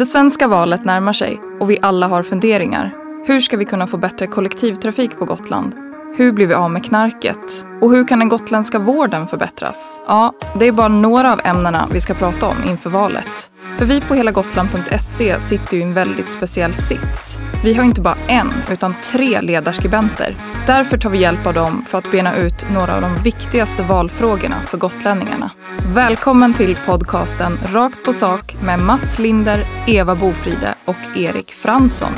[0.00, 2.94] Det svenska valet närmar sig och vi alla har funderingar.
[3.26, 5.74] Hur ska vi kunna få bättre kollektivtrafik på Gotland?
[6.16, 7.66] Hur blir vi av med knarket?
[7.80, 10.00] Och hur kan den gotländska vården förbättras?
[10.06, 13.50] Ja, det är bara några av ämnena vi ska prata om inför valet.
[13.78, 17.38] För vi på helagotland.se sitter ju i en väldigt speciell sits.
[17.64, 20.34] Vi har inte bara en, utan tre ledarskribenter.
[20.66, 24.56] Därför tar vi hjälp av dem för att bena ut några av de viktigaste valfrågorna
[24.66, 25.50] för gotlänningarna.
[25.94, 32.12] Välkommen till podcasten Rakt på sak med Mats Linder, Eva Bofride och Erik Fransson.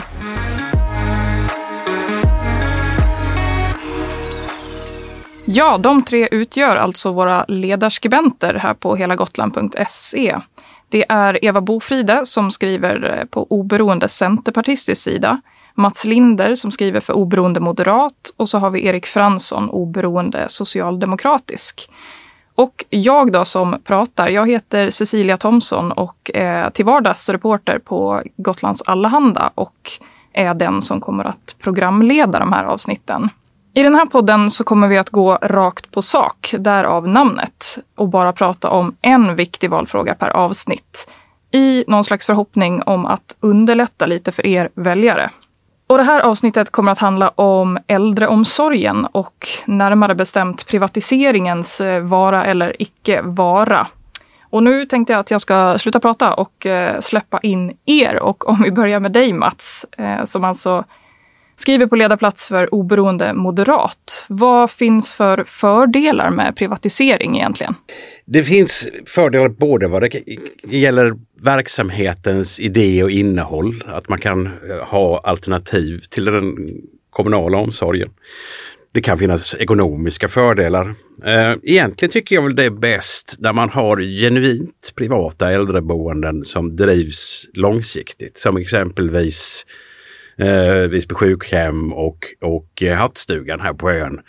[5.45, 10.37] Ja, de tre utgör alltså våra ledarskribenter här på helagotland.se.
[10.89, 15.41] Det är Eva Bofride som skriver eh, på oberoende centerpartistisk sida.
[15.75, 21.89] Mats Linder som skriver för oberoende moderat och så har vi Erik Fransson, oberoende socialdemokratisk.
[22.55, 28.23] Och jag då som pratar, jag heter Cecilia Thomsson och är till vardags reporter på
[28.37, 29.91] Gotlands Allehanda och
[30.33, 33.31] är den som kommer att programleda de här avsnitten.
[33.75, 38.09] I den här podden så kommer vi att gå rakt på sak, därav namnet, och
[38.09, 41.09] bara prata om en viktig valfråga per avsnitt.
[41.51, 45.31] I någon slags förhoppning om att underlätta lite för er väljare.
[45.93, 52.45] Och det här avsnittet kommer att handla om äldreomsorgen och närmare bestämt privatiseringens eh, vara
[52.45, 53.87] eller icke vara.
[54.43, 58.19] Och nu tänkte jag att jag ska sluta prata och eh, släppa in er.
[58.19, 60.85] Och om vi börjar med dig Mats, eh, som alltså
[61.63, 64.27] skriver på ledarplats för oberoende moderat.
[64.29, 67.75] Vad finns för fördelar med privatisering egentligen?
[68.25, 70.23] Det finns fördelar både vad det
[70.65, 74.53] gäller verksamhetens idé och innehåll, att man kan eh,
[74.87, 76.57] ha alternativ till den
[77.11, 78.11] kommunala omsorgen.
[78.93, 80.95] Det kan finnas ekonomiska fördelar.
[81.25, 86.77] Eh, egentligen tycker jag väl det är bäst när man har genuint privata äldreboenden som
[86.77, 89.67] drivs långsiktigt, som exempelvis
[90.43, 94.21] eh, Visby sjukhem och, och eh, Hattstugan här på ön.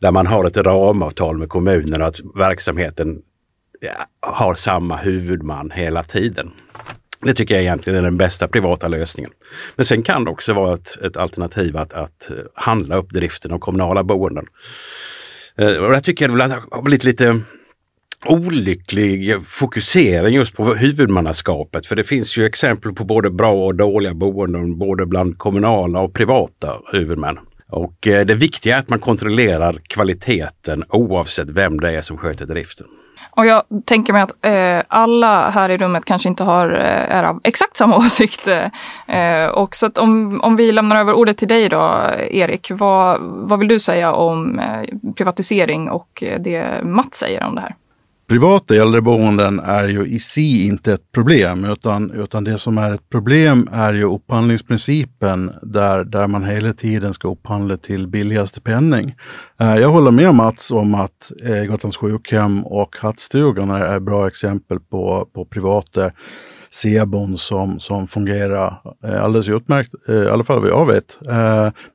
[0.00, 3.22] Där man har ett ramavtal med kommunen att verksamheten
[3.80, 6.50] ja, har samma huvudman hela tiden.
[7.20, 9.30] Det tycker jag egentligen är den bästa privata lösningen.
[9.76, 13.52] Men sen kan det också vara ett, ett alternativ att, att eh, handla upp driften
[13.52, 14.46] av kommunala boenden.
[15.56, 17.40] Eh, och där tycker jag det har blivit lite
[18.28, 21.86] olycklig fokusering just på huvudmannaskapet.
[21.86, 26.14] För det finns ju exempel på både bra och dåliga boenden både bland kommunala och
[26.14, 27.38] privata huvudmän.
[27.68, 32.46] Och eh, det viktiga är att man kontrollerar kvaliteten oavsett vem det är som sköter
[32.46, 32.86] driften.
[33.36, 37.22] Och jag tänker mig att eh, alla här i rummet kanske inte har, eh, är
[37.22, 38.48] av exakt samma åsikt.
[38.48, 42.70] Eh, eh, och så att om, om vi lämnar över ordet till dig då, Erik.
[42.70, 44.60] Vad, vad vill du säga om
[45.16, 47.74] privatisering och det Mats säger om det här?
[48.26, 53.08] Privata äldreboenden är ju i sig inte ett problem, utan, utan det som är ett
[53.10, 59.14] problem är ju upphandlingsprincipen där, där man hela tiden ska upphandla till billigaste penning.
[59.60, 64.80] Eh, jag håller med Mats om att eh, Gotlands sjukhem och Hattstugan är, bra exempel
[64.80, 66.10] på, på privata
[66.70, 71.18] Sebon som, som fungerar eh, alldeles utmärkt, i alla fall vad jag vet.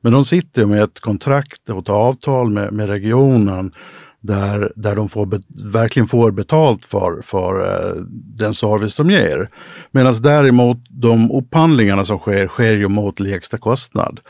[0.00, 3.72] Men de sitter med ett kontrakt och ett avtal med, med regionen
[4.20, 8.02] där, där de får be, verkligen får betalt för, för eh,
[8.36, 9.48] den service de ger.
[9.90, 14.20] Medan däremot de upphandlingarna som sker, sker ju mot lägsta kostnad.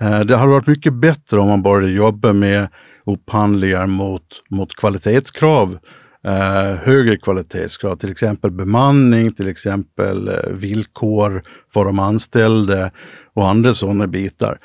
[0.00, 2.68] Eh, det hade varit mycket bättre om man började jobba med
[3.06, 5.78] upphandlingar mot, mot kvalitetskrav
[6.26, 11.42] eh, högre kvalitetskrav, till exempel bemanning, till exempel eh, villkor
[11.72, 12.90] för de anställda
[13.34, 14.58] och andra sådana bitar.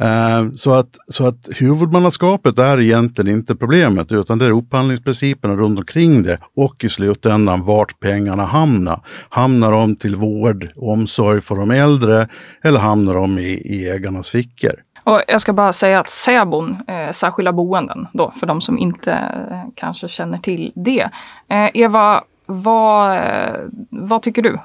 [0.00, 5.78] Eh, så att, så att huvudmannaskapet är egentligen inte problemet utan det är upphandlingsprinciperna runt
[5.78, 9.00] omkring det och i slutändan vart pengarna hamnar.
[9.28, 12.28] Hamnar de till vård och omsorg för de äldre
[12.62, 14.72] eller hamnar de i, i ägarnas fickor?
[15.04, 19.12] Och jag ska bara säga att SÄBON, eh, särskilda boenden, då, för de som inte
[19.50, 21.10] eh, kanske känner till det.
[21.48, 24.58] Eh, Eva, vad, eh, vad tycker du?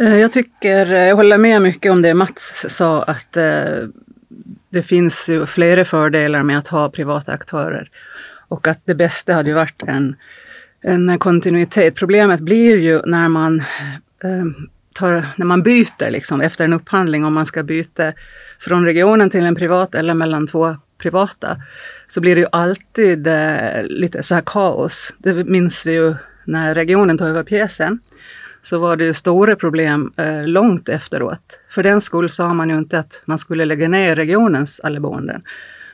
[0.00, 3.36] Eh, jag tycker, jag håller med mycket om det Mats sa, att
[4.72, 7.90] det finns ju flera fördelar med att ha privata aktörer.
[8.48, 10.16] Och att det bästa hade ju varit en,
[10.80, 11.94] en kontinuitet.
[11.94, 13.60] Problemet blir ju när man,
[14.24, 14.44] eh,
[14.92, 18.12] tar, när man byter liksom, efter en upphandling, om man ska byta
[18.60, 21.56] från regionen till en privat eller mellan två privata,
[22.08, 25.14] så blir det ju alltid eh, lite så här kaos.
[25.18, 26.14] Det minns vi ju
[26.44, 27.98] när regionen tog över pjäsen
[28.62, 31.60] så var det ju stora problem eh, långt efteråt.
[31.68, 35.42] För den skull sa man ju inte att man skulle lägga ner regionens alla boenden.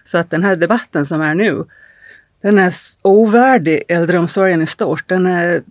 [0.04, 1.64] Så att den här debatten som är nu,
[2.42, 5.08] den är ovärdig äldreomsorgen i stort.
[5.08, 5.62] Den är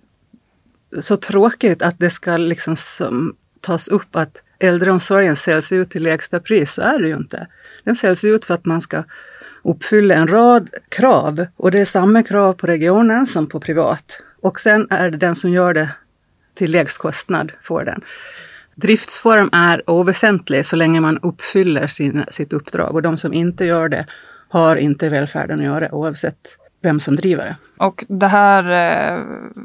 [1.00, 6.40] så tråkigt att det ska liksom som, tas upp att äldreomsorgen säljs ut till lägsta
[6.40, 7.48] pris, så är det ju inte.
[7.84, 9.04] Den säljs ut för att man ska
[9.64, 14.22] uppfylla en rad krav och det är samma krav på regionen som på privat.
[14.42, 15.90] Och sen är det den som gör det
[16.58, 18.02] till lägst kostnad får den.
[18.76, 23.90] Driftsform är oväsentlig så länge man uppfyller sin, sitt uppdrag och de som inte gör
[23.90, 24.06] det
[24.50, 27.56] har inte välfärden att göra oavsett vem som driver det.
[27.78, 29.24] Och det här eh,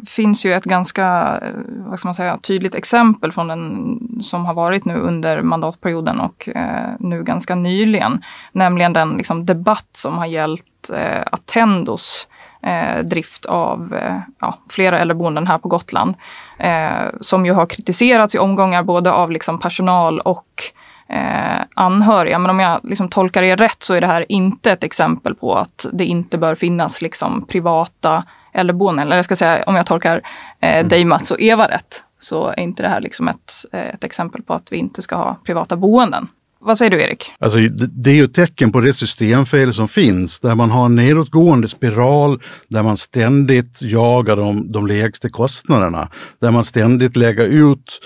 [0.08, 4.54] finns ju ett ganska eh, vad ska man säga, tydligt exempel från den som har
[4.54, 8.22] varit nu under mandatperioden och eh, nu ganska nyligen.
[8.52, 12.28] Nämligen den liksom, debatt som har gällt eh, Attendos
[12.62, 16.14] eh, drift av eh, ja, flera äldreboenden här på Gotland.
[16.58, 20.62] Eh, som ju har kritiserats i omgångar både av liksom, personal och
[21.08, 22.38] eh, anhöriga.
[22.38, 25.54] Men om jag liksom tolkar er rätt så är det här inte ett exempel på
[25.54, 29.06] att det inte bör finnas liksom, privata äldreboenden.
[29.06, 30.16] Eller jag ska säga, om jag tolkar
[30.60, 30.88] eh, mm.
[30.88, 34.54] dig Mats och Eva rätt, så är inte det här liksom ett, ett exempel på
[34.54, 36.28] att vi inte ska ha privata boenden.
[36.64, 37.32] Vad säger du Erik?
[37.38, 40.94] Alltså, det är ju ett tecken på det systemfel som finns där man har en
[40.94, 46.08] nedåtgående spiral där man ständigt jagar de, de lägsta kostnaderna.
[46.40, 48.00] Där man ständigt lägger ut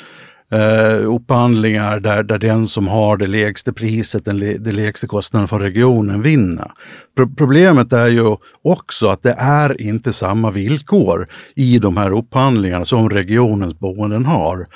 [0.52, 5.58] eh, upphandlingar där, där den som har det lägsta priset, den, det lägsta kostnaden för
[5.58, 6.70] regionen vinner.
[7.16, 12.84] Pro problemet är ju också att det är inte samma villkor i de här upphandlingarna
[12.84, 14.66] som regionens boenden har.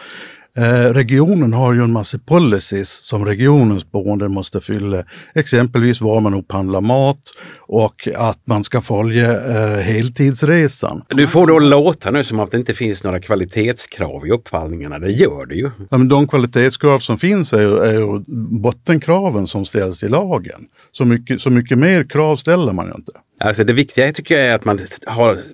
[0.56, 5.04] Eh, regionen har ju en massa policies som regionens boende måste fylla.
[5.34, 7.20] Exempelvis var man upphandlar mat
[7.60, 11.02] och att man ska följa eh, heltidsresan.
[11.08, 14.98] Du får då låta nu som att det inte finns några kvalitetskrav i upphandlingarna.
[14.98, 15.70] Det gör det ju.
[15.90, 18.22] Ja, men de kvalitetskrav som finns är är
[18.60, 20.60] bottenkraven som ställs i lagen.
[20.92, 23.12] Så mycket, så mycket mer krav ställer man ju inte.
[23.44, 25.44] Alltså det viktiga tycker jag är att man har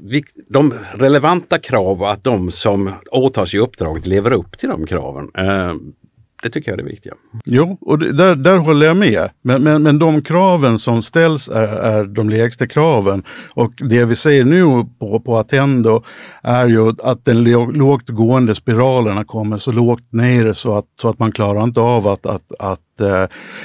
[0.48, 5.30] de relevanta krav och att de som åtar sig uppdraget lever upp till de kraven.
[5.38, 5.74] Eh,
[6.42, 7.14] det tycker jag är det viktiga.
[7.44, 9.30] Jo, och där, där håller jag med.
[9.42, 13.22] Men, men, men de kraven som ställs är, är de lägsta kraven.
[13.54, 16.02] Och det vi ser nu på, på Attendo
[16.42, 21.18] är ju att den lågt gående spiralerna kommer så lågt ner så att, så att
[21.18, 23.25] man klarar inte av att, att, att eh,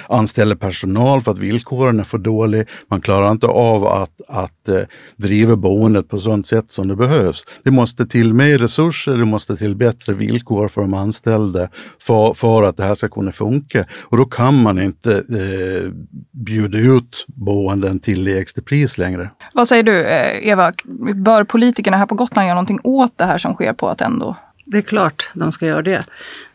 [0.09, 2.65] anställa personal för att villkoren är för dåliga.
[2.87, 4.81] Man klarar inte av att, att eh,
[5.15, 7.43] driva boendet på sådant sätt som det behövs.
[7.63, 11.69] Det måste till mer resurser, det måste till bättre villkor för de anställda
[11.99, 13.85] för, för att det här ska kunna funka.
[14.01, 15.91] Och då kan man inte eh,
[16.31, 19.29] bjuda ut boenden till lägsta pris längre.
[19.53, 20.73] Vad säger du eh, Eva,
[21.15, 24.35] bör politikerna här på Gotland göra någonting åt det här som sker på Attendo?
[24.65, 26.03] Det är klart de ska göra det.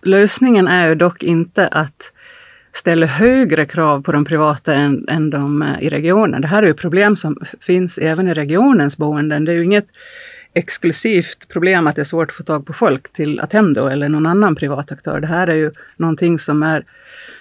[0.03, 2.13] Lösningen är ju dock inte att
[2.77, 6.41] ställer högre krav på de privata än, än de eh, i regionen.
[6.41, 9.45] Det här är ju problem som finns även i regionens boenden.
[9.45, 9.87] Det är ju inget
[10.55, 14.27] exklusivt problem att det är svårt att få tag på folk till Attendo eller någon
[14.27, 15.21] annan privat aktör.
[15.21, 16.85] Det här är ju någonting som är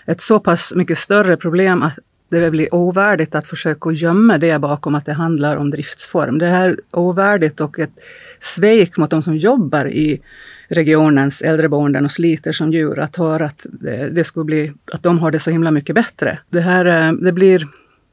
[0.05, 1.99] ett så pass mycket större problem att
[2.29, 6.39] det blir ovärdigt att försöka gömma det bakom att det handlar om driftsform.
[6.39, 7.93] Det är ovärdigt och ett
[8.39, 10.21] svek mot de som jobbar i
[10.67, 15.19] regionens äldreboenden och sliter som djur att höra att det, det skulle bli, att de
[15.19, 16.39] har det så himla mycket bättre.
[16.49, 17.67] Det här, eh, det blir,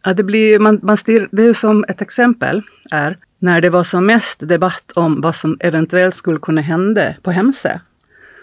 [0.04, 3.84] ja, det blir, man, man stir, det är som ett exempel är när det var
[3.84, 7.80] som mest debatt om vad som eventuellt skulle kunna hända på Hemse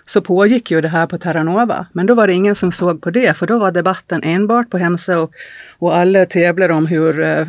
[0.10, 1.86] så pågick ju det här på Terranova.
[1.94, 4.78] Men då var det ingen som såg på det, för då var debatten enbart på
[4.78, 5.32] Hemse och,
[5.80, 7.48] och alla tävlar om hur eh,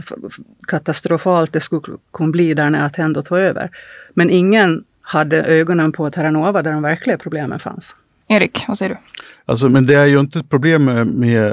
[0.68, 3.70] katastrofalt det skulle kunna bli där när Attendo tog över.
[4.14, 7.96] Men ingen hade ögonen på Terranova där de verkliga problemen fanns.
[8.28, 8.98] Erik, vad säger du?
[9.44, 11.06] Alltså, men det är ju inte ett problem med,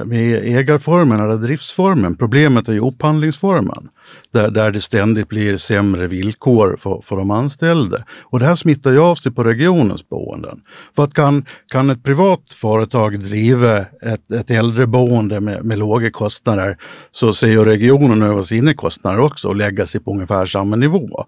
[0.08, 2.16] med ägarformen eller driftsformen.
[2.16, 3.90] Problemet är ju upphandlingsformen.
[4.32, 7.98] Där, där det ständigt blir sämre villkor för, för de anställda.
[8.24, 10.62] Och det här smittar ju av sig på regionens boenden.
[10.96, 16.78] För att kan, kan ett privat företag driva ett, ett äldreboende med, med låga kostnader
[17.12, 21.26] så ser ju regionen över sina kostnader också och lägga sig på ungefär samma nivå.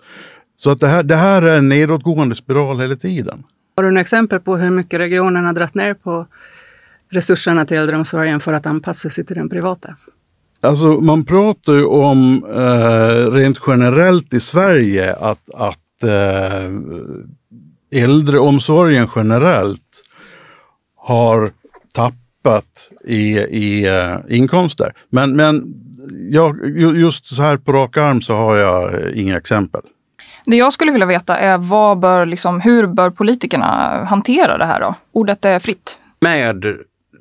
[0.59, 3.43] Så att det, här, det här är en nedåtgående spiral hela tiden.
[3.75, 6.25] Har du några exempel på hur mycket regionen har dragit ner på
[7.09, 9.95] resurserna till äldreomsorgen för att anpassa sig till den privata?
[10.61, 16.71] Alltså man pratar ju om eh, rent generellt i Sverige att, att eh,
[18.03, 20.03] äldreomsorgen generellt
[20.95, 21.51] har
[21.95, 24.93] tappat i, i uh, inkomster.
[25.09, 25.73] Men, men
[26.29, 29.81] jag, just så här på rak arm så har jag inga exempel.
[30.49, 33.65] Det jag skulle vilja veta är vad bör, liksom, hur bör politikerna
[34.05, 34.95] hantera det här då?
[35.11, 35.99] Ordet är fritt.
[36.21, 36.77] Med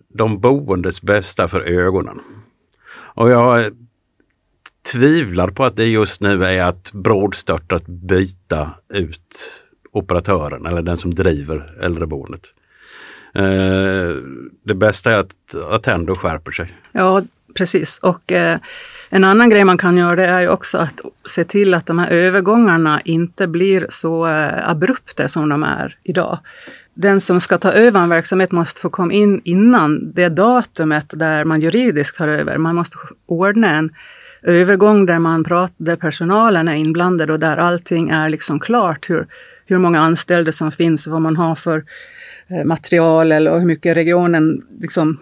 [0.08, 2.20] de boendes bästa för ögonen.
[2.90, 3.72] Och jag
[4.92, 9.52] tvivlar på att det just nu är att brådstörtat byta ut
[9.92, 12.42] operatören eller den som driver äldreboendet.
[13.34, 14.16] Eh,
[14.64, 16.72] det bästa är att Attendo skärper sig.
[16.92, 17.22] Ja,
[17.58, 17.98] precis.
[17.98, 18.58] Och eh,
[19.10, 21.98] en annan grej man kan göra det är ju också att se till att de
[21.98, 26.38] här övergångarna inte blir så eh, abrupta som de är idag.
[26.94, 31.44] Den som ska ta över en verksamhet måste få komma in innan det datumet där
[31.44, 32.58] man juridiskt tar över.
[32.58, 32.96] Man måste
[33.26, 33.90] ordna en
[34.42, 39.10] övergång där man pratar, där personalen är inblandad och där allting är liksom klart.
[39.10, 39.26] Hur,
[39.66, 41.84] hur många anställda som finns, vad man har för
[42.48, 45.18] eh, material eller hur mycket regionen liksom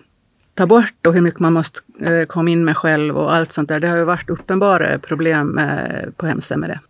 [0.57, 3.69] tar bort och hur mycket man måste eh, komma in med själv och allt sånt
[3.69, 3.81] där.
[3.81, 6.81] Det har ju varit uppenbara problem eh, på Hemsö med det.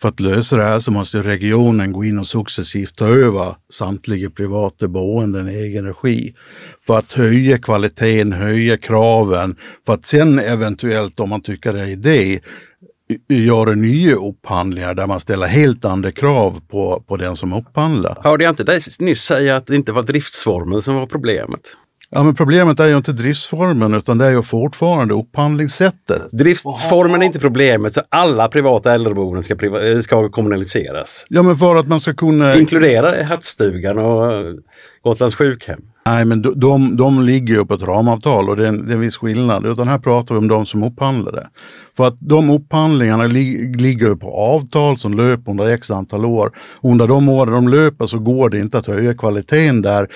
[0.00, 4.30] För att lösa det här så måste regionen gå in och successivt ta över samtliga
[4.30, 6.34] privata boenden i egen regi.
[6.86, 11.86] För att höja kvaliteten, höja kraven, för att sen eventuellt om man tycker det är
[11.86, 12.40] idé
[13.28, 18.18] göra nya upphandlingar där man ställer helt andra krav på, på den som upphandlar.
[18.22, 21.60] Hörde jag inte dig nyss säga att det inte var driftsformen som var problemet?
[22.14, 26.30] Ja, men problemet är ju inte driftsformen utan det är ju fortfarande upphandlingssättet.
[26.32, 31.26] Driftsformen är inte problemet, så alla privata äldreboenden ska, priva ska kommunaliseras.
[31.28, 32.56] Ja, men för att man ska kunna...
[32.56, 34.42] Inkludera Hattstugan och
[35.02, 35.80] Gotlands sjukhem.
[36.06, 38.92] Nej, men de, de, de ligger ju på ett ramavtal och det är, en, det
[38.92, 39.66] är en viss skillnad.
[39.66, 41.48] Utan här pratar vi om de som upphandlar det.
[41.96, 46.52] För att de upphandlingarna li, ligger på avtal som löper under x antal år.
[46.82, 50.08] Under de åren de löper så går det inte att höja kvaliteten där eh,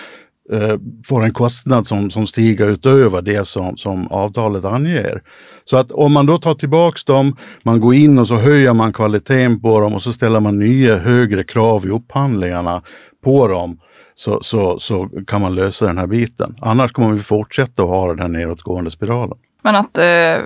[0.52, 0.76] Eh,
[1.06, 5.22] får en kostnad som, som stiger utöver det som, som avtalet anger.
[5.64, 8.92] Så att om man då tar tillbaks dem, man går in och så höjer man
[8.92, 12.82] kvaliteten på dem och så ställer man nya högre krav i upphandlingarna
[13.24, 13.78] på dem
[14.14, 16.56] så, så, så kan man lösa den här biten.
[16.60, 19.38] Annars kommer vi fortsätta att ha den här nedåtgående spiralen.
[19.62, 20.36] Men att eh,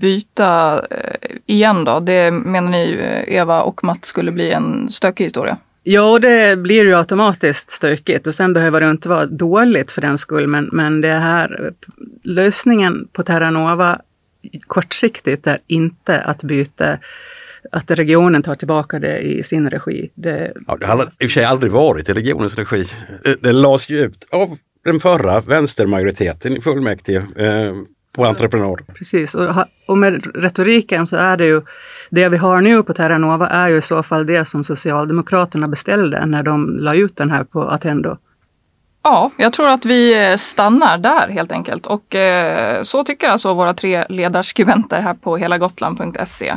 [0.00, 5.24] byta eh, igen då, det menar ni eh, Eva och Matt skulle bli en stökig
[5.24, 5.56] historia?
[5.88, 10.18] Ja, det blir ju automatiskt stökigt och sen behöver det inte vara dåligt för den
[10.18, 10.46] skull.
[10.46, 11.72] Men, men det här
[12.22, 14.00] lösningen på Terranova
[14.66, 16.98] kortsiktigt är inte att byta
[17.72, 20.10] att regionen tar tillbaka det i sin regi.
[20.14, 22.84] Det, ja, det har i och för sig aldrig varit i regionens regi.
[23.24, 27.74] Eh, det lades ju ut av den förra vänstermajoriteten i fullmäktige eh,
[28.14, 28.80] på entreprenad.
[28.94, 31.62] Precis, och, och med retoriken så är det ju
[32.10, 36.26] det vi har nu på Terranova är ju i så fall det som Socialdemokraterna beställde
[36.26, 38.16] när de la ut den här på Attendo.
[39.02, 43.74] Ja, jag tror att vi stannar där helt enkelt och eh, så tycker alltså våra
[43.74, 46.56] tre ledarskribenter här på helagotland.se.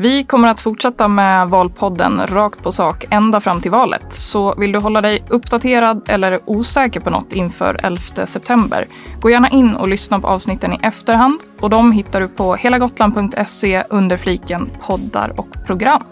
[0.00, 4.12] Vi kommer att fortsätta med Valpodden rakt på sak ända fram till valet.
[4.14, 8.88] Så vill du hålla dig uppdaterad eller osäker på något inför 11 september,
[9.20, 13.82] gå gärna in och lyssna på avsnitten i efterhand och de hittar du på helagotland.se
[13.90, 16.02] under fliken poddar och program.